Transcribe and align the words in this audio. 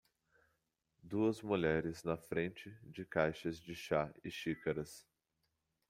Duas 1.03 1.43
mulheres 1.43 2.01
na 2.03 2.17
frente 2.17 2.75
de 2.81 3.05
caixas 3.05 3.59
de 3.61 3.75
chá 3.75 4.11
e 4.23 4.31
xícaras. 4.31 5.07